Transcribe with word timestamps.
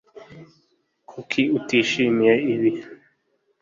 Kuki 1.09 1.41
utishimiye 1.57 2.33
ibi 2.53 2.71